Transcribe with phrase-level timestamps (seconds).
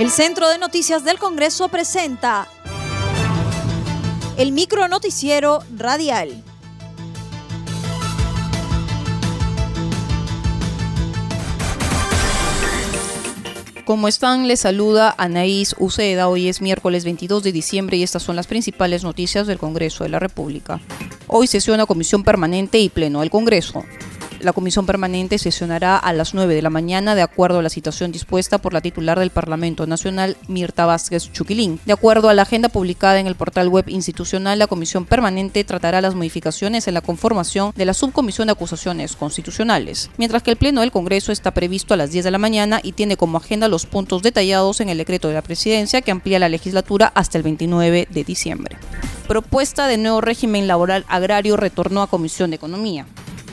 [0.00, 2.48] El Centro de Noticias del Congreso presenta
[4.38, 6.42] el micro noticiero radial.
[13.84, 14.48] ¿Cómo están?
[14.48, 16.28] Les saluda Anaís Uceda.
[16.30, 20.08] Hoy es miércoles 22 de diciembre y estas son las principales noticias del Congreso de
[20.08, 20.80] la República.
[21.26, 23.84] Hoy sesiona Comisión Permanente y Pleno del Congreso.
[24.40, 28.10] La comisión permanente sesionará a las 9 de la mañana de acuerdo a la citación
[28.10, 31.78] dispuesta por la titular del Parlamento Nacional, Mirta Vázquez Chuquilín.
[31.84, 36.00] De acuerdo a la agenda publicada en el portal web institucional, la comisión permanente tratará
[36.00, 40.80] las modificaciones en la conformación de la subcomisión de acusaciones constitucionales, mientras que el Pleno
[40.80, 43.84] del Congreso está previsto a las 10 de la mañana y tiene como agenda los
[43.84, 48.08] puntos detallados en el decreto de la presidencia que amplía la legislatura hasta el 29
[48.10, 48.78] de diciembre.
[49.28, 53.06] Propuesta de nuevo régimen laboral agrario retornó a Comisión de Economía.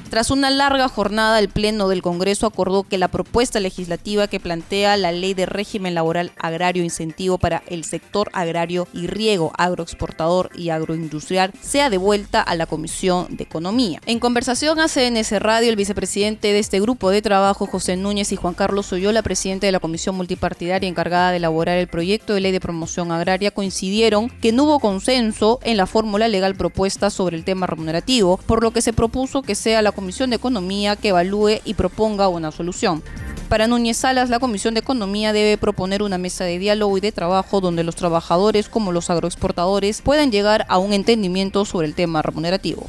[0.09, 4.95] Tras una larga jornada, el Pleno del Congreso acordó que la propuesta legislativa que plantea
[4.95, 10.69] la Ley de Régimen Laboral Agrario Incentivo para el sector agrario y riego agroexportador y
[10.69, 13.99] agroindustrial sea devuelta a la Comisión de Economía.
[14.05, 18.37] En conversación a CNS Radio, el vicepresidente de este grupo de trabajo, José Núñez, y
[18.37, 22.53] Juan Carlos Oyola, presidente de la Comisión Multipartidaria encargada de elaborar el proyecto de ley
[22.53, 27.43] de promoción agraria, coincidieron que no hubo consenso en la fórmula legal propuesta sobre el
[27.43, 31.57] tema remunerativo, por lo que se propuso que sea la Comisión de Economía que evalúe
[31.65, 33.01] y proponga una solución.
[33.49, 37.11] Para Núñez Salas, la Comisión de Economía debe proponer una mesa de diálogo y de
[37.11, 42.21] trabajo donde los trabajadores como los agroexportadores puedan llegar a un entendimiento sobre el tema
[42.21, 42.83] remunerativo.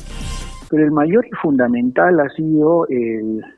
[0.69, 2.87] Pero el mayor y fundamental ha sido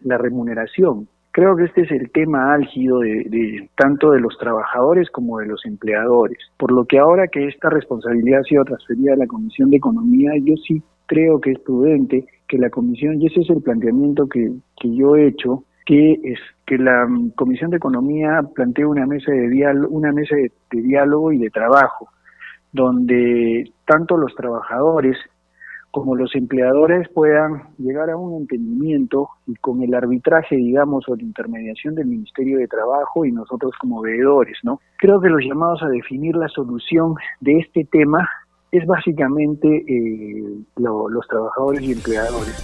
[0.02, 1.08] la remuneración.
[1.32, 5.46] Creo que este es el tema álgido de, de, tanto de los trabajadores como de
[5.46, 6.38] los empleadores.
[6.56, 10.32] Por lo que ahora que esta responsabilidad ha sido transferida a la Comisión de Economía,
[10.44, 10.80] yo sí
[11.11, 15.16] creo que es prudente que la comisión, y ese es el planteamiento que, que yo
[15.16, 19.93] he hecho, que es que la mm, Comisión de Economía plantee una mesa de diálogo,
[19.93, 22.09] una mesa de, diálogo y de trabajo,
[22.72, 25.16] donde tanto los trabajadores
[25.91, 31.22] como los empleadores puedan llegar a un entendimiento y con el arbitraje, digamos, o la
[31.25, 34.78] intermediación del Ministerio de Trabajo y nosotros como veedores, ¿no?
[34.99, 38.28] Creo que los llamados a definir la solución de este tema
[38.72, 40.44] es básicamente eh,
[40.76, 42.54] los trabajadores y empleadores.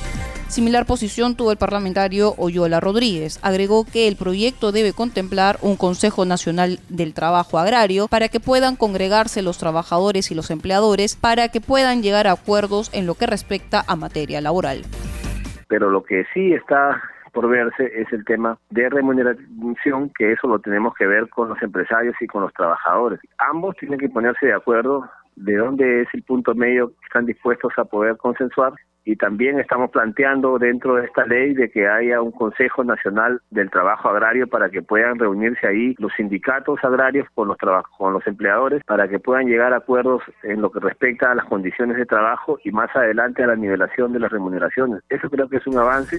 [0.48, 3.40] Similar posición tuvo el parlamentario Oyola Rodríguez.
[3.42, 8.76] Agregó que el proyecto debe contemplar un Consejo Nacional del Trabajo Agrario para que puedan
[8.76, 13.26] congregarse los trabajadores y los empleadores para que puedan llegar a acuerdos en lo que
[13.26, 14.82] respecta a materia laboral.
[15.68, 17.02] Pero lo que sí está
[17.32, 21.60] por verse es el tema de remuneración, que eso lo tenemos que ver con los
[21.60, 23.20] empresarios y con los trabajadores.
[23.50, 27.72] Ambos tienen que ponerse de acuerdo de dónde es el punto medio que están dispuestos
[27.76, 28.72] a poder consensuar
[29.06, 33.70] y también estamos planteando dentro de esta ley de que haya un Consejo Nacional del
[33.70, 37.56] Trabajo Agrario para que puedan reunirse ahí los sindicatos agrarios con los
[37.96, 41.44] con los empleadores para que puedan llegar a acuerdos en lo que respecta a las
[41.46, 45.04] condiciones de trabajo y más adelante a la nivelación de las remuneraciones.
[45.08, 46.18] Eso creo que es un avance